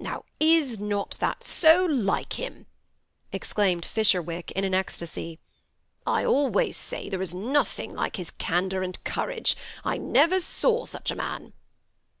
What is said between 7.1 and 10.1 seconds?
is nothing like his candor and courage. I